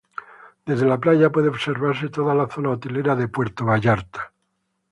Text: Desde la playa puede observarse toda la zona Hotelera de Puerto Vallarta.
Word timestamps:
Desde 0.65 0.87
la 0.87 0.97
playa 0.97 1.29
puede 1.31 1.49
observarse 1.49 2.09
toda 2.09 2.33
la 2.33 2.47
zona 2.47 2.71
Hotelera 2.71 3.15
de 3.15 3.27
Puerto 3.27 3.65
Vallarta. 3.67 4.33